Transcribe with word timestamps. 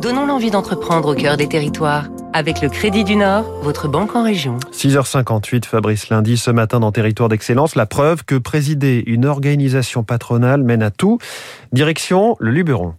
Donnons 0.00 0.26
l'envie 0.26 0.50
d'entreprendre 0.50 1.12
au 1.12 1.14
cœur 1.14 1.36
des 1.36 1.48
territoires. 1.48 2.08
Avec 2.32 2.60
le 2.60 2.68
Crédit 2.68 3.04
du 3.04 3.14
Nord, 3.14 3.44
votre 3.62 3.88
banque 3.88 4.16
en 4.16 4.24
région. 4.24 4.58
6h58, 4.72 5.64
Fabrice 5.64 6.08
Lundi, 6.08 6.36
ce 6.36 6.50
matin 6.50 6.80
dans 6.80 6.90
Territoire 6.90 7.28
d'Excellence, 7.28 7.76
la 7.76 7.86
preuve 7.86 8.24
que 8.24 8.34
présider 8.34 9.04
une 9.06 9.26
organisation 9.26 10.02
patronale 10.02 10.62
mène 10.62 10.82
à 10.82 10.90
tout. 10.90 11.18
Direction 11.72 12.36
le 12.40 12.50
Luberon. 12.50 12.94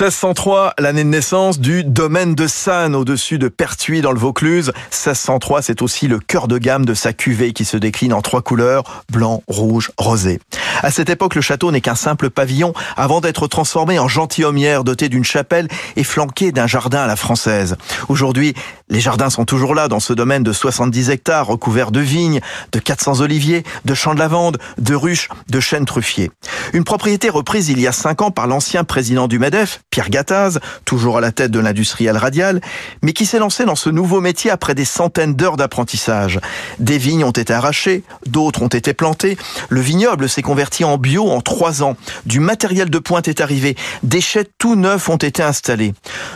1603, 0.00 0.74
l'année 0.78 1.02
de 1.02 1.08
naissance 1.08 1.58
du 1.58 1.82
domaine 1.82 2.36
de 2.36 2.46
Sannes 2.46 2.94
au-dessus 2.94 3.36
de 3.36 3.48
Pertuis 3.48 4.00
dans 4.00 4.12
le 4.12 4.18
Vaucluse. 4.20 4.70
1603, 4.92 5.60
c'est 5.60 5.82
aussi 5.82 6.06
le 6.06 6.20
cœur 6.20 6.46
de 6.46 6.56
gamme 6.56 6.84
de 6.84 6.94
sa 6.94 7.12
cuvée 7.12 7.52
qui 7.52 7.64
se 7.64 7.76
décline 7.76 8.12
en 8.12 8.22
trois 8.22 8.40
couleurs, 8.40 9.04
blanc, 9.10 9.42
rouge, 9.48 9.90
rosé. 9.98 10.38
À 10.82 10.92
cette 10.92 11.10
époque, 11.10 11.34
le 11.34 11.40
château 11.40 11.72
n'est 11.72 11.80
qu'un 11.80 11.96
simple 11.96 12.30
pavillon 12.30 12.74
avant 12.96 13.20
d'être 13.20 13.48
transformé 13.48 13.98
en 13.98 14.06
gentilhommière 14.06 14.84
doté 14.84 15.08
d'une 15.08 15.24
chapelle 15.24 15.66
et 15.96 16.04
flanqué 16.04 16.52
d'un 16.52 16.68
jardin 16.68 17.00
à 17.00 17.08
la 17.08 17.16
française. 17.16 17.76
Aujourd'hui, 18.08 18.54
les 18.90 19.00
jardins 19.00 19.30
sont 19.30 19.44
toujours 19.44 19.74
là 19.74 19.88
dans 19.88 20.00
ce 20.00 20.12
domaine 20.12 20.42
de 20.42 20.52
70 20.52 21.10
hectares 21.10 21.46
recouvert 21.46 21.90
de 21.90 22.00
vignes, 22.00 22.40
de 22.72 22.78
400 22.78 23.20
oliviers, 23.20 23.62
de 23.84 23.94
champs 23.94 24.14
de 24.14 24.18
lavande, 24.18 24.58
de 24.78 24.94
ruches, 24.94 25.28
de 25.48 25.60
chênes 25.60 25.84
truffiers. 25.84 26.30
Une 26.72 26.84
propriété 26.84 27.28
reprise 27.28 27.68
il 27.68 27.80
y 27.80 27.86
a 27.86 27.92
cinq 27.92 28.22
ans 28.22 28.30
par 28.30 28.46
l'ancien 28.46 28.84
président 28.84 29.28
du 29.28 29.38
MEDEF, 29.38 29.80
Pierre 29.90 30.08
Gattaz, 30.08 30.58
toujours 30.84 31.18
à 31.18 31.20
la 31.20 31.32
tête 31.32 31.50
de 31.50 31.58
l'industriel 31.58 32.16
radial, 32.16 32.60
mais 33.02 33.12
qui 33.12 33.26
s'est 33.26 33.38
lancé 33.38 33.64
dans 33.64 33.76
ce 33.76 33.90
nouveau 33.90 34.20
métier 34.20 34.50
après 34.50 34.74
des 34.74 34.84
centaines 34.84 35.34
d'heures 35.34 35.56
d'apprentissage. 35.56 36.40
Des 36.78 36.98
vignes 36.98 37.24
ont 37.24 37.30
été 37.30 37.52
arrachées, 37.52 38.02
d'autres 38.26 38.62
ont 38.62 38.68
été 38.68 38.94
plantées. 38.94 39.36
Le 39.68 39.80
vignoble 39.80 40.28
s'est 40.28 40.42
converti 40.42 40.84
en 40.84 40.96
bio 40.96 41.28
en 41.28 41.40
trois 41.40 41.82
ans. 41.82 41.96
Du 42.24 42.40
matériel 42.40 42.88
de 42.88 42.98
pointe 42.98 43.28
est 43.28 43.40
arrivé. 43.40 43.76
Des 44.02 44.20
chais 44.20 44.46
tout 44.58 44.76
neufs 44.76 45.08
ont 45.08 45.16
été 45.16 45.42
installés. 45.42 45.94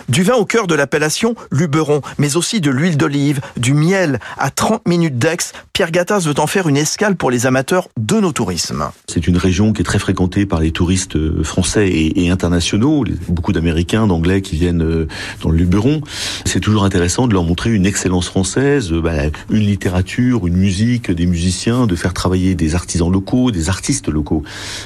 Du 0.09 0.23
vin 0.23 0.34
au 0.34 0.45
cœur 0.45 0.66
de 0.66 0.75
l'appellation, 0.75 1.34
Luberon, 1.50 2.03
mais 2.19 2.37
aussi 2.37 2.41
de 2.42 2.70
l'huile 2.70 2.97
d'olive, 2.97 3.41
du 3.56 3.72
miel. 3.72 4.19
À 4.36 4.50
30 4.50 4.86
minutes 4.86 5.19
d'Aix, 5.19 5.39
Pierre 5.75 5.91
Gattaz 5.91 6.27
veut 6.27 6.39
en 6.39 6.47
faire 6.47 6.69
une 6.69 6.77
escale 6.77 7.17
pour 7.17 7.31
les 7.31 7.47
amateurs 7.47 7.89
de 7.98 8.20
nos 8.20 8.33
tourismes. 8.33 8.91
C'est 9.09 9.27
une 9.27 9.39
région 9.39 9.73
qui 9.73 9.81
est 9.81 9.84
très 9.84 9.98
fréquentée 9.98 10.45
par 10.45 10.61
les 10.61 10.70
touristes 10.70 11.42
français 11.42 11.89
et, 11.91 12.28
internationaux 12.28 13.05
beaucoup 13.28 13.55
d'Américains, 13.55 14.06
d'Anglais 14.06 14.43
qui 14.43 14.56
viennent 14.56 14.83
euh, 14.83 15.09
dans 15.41 15.48
le 15.48 15.56
Luberon. 15.56 16.03
C'est 16.45 16.61
toujours 16.61 16.84
intéressant 16.84 17.27
de 17.27 17.33
leur 17.33 17.45
montrer 17.45 17.73
une 17.73 17.87
excellence 17.87 18.27
française, 18.27 18.93
euh, 18.93 19.00
bah, 19.00 19.12
une 19.48 19.65
littérature, 19.65 20.47
une 20.47 20.56
musique, 20.56 21.11
des 21.11 21.25
musiciens, 21.25 21.87
de 21.87 21.97
faire 21.97 22.12
travailler 22.12 22.55
des 22.55 22.75
artisans 22.75 23.11
locaux, 23.11 23.50
des 23.50 23.70
artistes 23.70 24.09
locaux. 24.09 24.43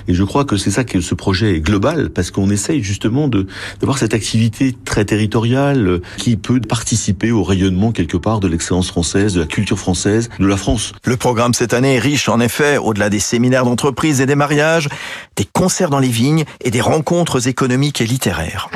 Et 0.06 0.14
je 0.14 0.22
crois 0.22 0.44
que 0.44 0.56
c'est 0.56 0.70
ça 0.70 0.84
que 0.84 1.00
ce 1.00 1.16
projet 1.16 1.56
est 1.56 1.60
global, 1.60 2.10
parce 2.10 2.30
qu'on 2.30 2.48
essaye 2.48 2.84
justement 2.84 3.26
de 3.26 3.48
d'avoir 3.80 3.98
cette 3.98 4.14
activité 4.14 4.76
très 4.84 5.04
territoriale 5.04 5.88
euh, 5.88 6.02
qui 6.16 6.36
peut 6.36 6.60
participer 6.60 7.32
au 7.32 7.42
rayonnement 7.42 7.90
quelque 7.90 8.16
part 8.16 8.38
de 8.38 8.46
l'excellence 8.46 8.86
française, 8.86 9.34
de 9.34 9.40
la 9.40 9.46
culture 9.46 9.80
française, 9.80 10.30
de 10.38 10.46
la 10.46 10.56
France. 10.56 10.75
Le 11.04 11.16
programme 11.16 11.54
cette 11.54 11.74
année 11.74 11.96
est 11.96 12.00
riche 12.00 12.28
en 12.28 12.40
effet, 12.40 12.78
au-delà 12.78 13.10
des 13.10 13.20
séminaires 13.20 13.64
d'entreprise 13.64 14.20
et 14.20 14.26
des 14.26 14.34
mariages, 14.34 14.88
des 15.36 15.44
concerts 15.44 15.90
dans 15.90 15.98
les 15.98 16.08
vignes 16.08 16.44
et 16.60 16.70
des 16.70 16.80
rencontres 16.80 17.48
économiques 17.48 18.00
et 18.00 18.06
littéraires. 18.06 18.68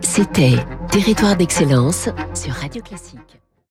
C'était 0.00 0.56
Territoire 0.90 1.36
d'excellence 1.36 2.08
sur 2.34 2.52
Radio 2.54 2.82
Classique. 2.82 3.18